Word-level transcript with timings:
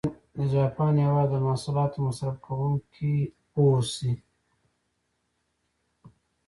د 0.35 0.37
جاپان 0.53 0.93
هېواد 1.05 1.27
د 1.31 1.35
محصولاتو 1.47 1.97
مصرف 2.05 2.35
کوونکي 2.45 3.15
و 3.57 3.59
اوسي. 3.71 4.13